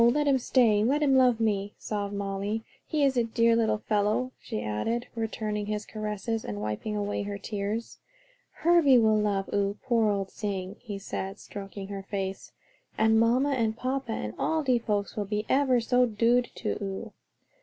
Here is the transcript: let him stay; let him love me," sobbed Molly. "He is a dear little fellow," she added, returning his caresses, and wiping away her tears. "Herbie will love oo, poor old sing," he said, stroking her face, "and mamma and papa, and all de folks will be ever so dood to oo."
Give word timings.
let 0.09 0.25
him 0.27 0.39
stay; 0.39 0.83
let 0.83 1.03
him 1.03 1.15
love 1.15 1.39
me," 1.39 1.75
sobbed 1.77 2.11
Molly. 2.15 2.63
"He 2.87 3.03
is 3.03 3.15
a 3.17 3.23
dear 3.23 3.55
little 3.55 3.77
fellow," 3.77 4.31
she 4.39 4.63
added, 4.63 5.05
returning 5.13 5.67
his 5.67 5.85
caresses, 5.85 6.43
and 6.43 6.59
wiping 6.59 6.95
away 6.97 7.21
her 7.21 7.37
tears. 7.37 7.99
"Herbie 8.49 8.97
will 8.97 9.19
love 9.19 9.47
oo, 9.53 9.77
poor 9.83 10.09
old 10.09 10.31
sing," 10.31 10.77
he 10.79 10.97
said, 10.97 11.37
stroking 11.37 11.89
her 11.89 12.01
face, 12.01 12.51
"and 12.97 13.19
mamma 13.19 13.51
and 13.51 13.77
papa, 13.77 14.13
and 14.13 14.33
all 14.39 14.63
de 14.63 14.79
folks 14.79 15.15
will 15.15 15.25
be 15.25 15.45
ever 15.47 15.79
so 15.79 16.07
dood 16.07 16.49
to 16.55 16.83
oo." 16.83 17.13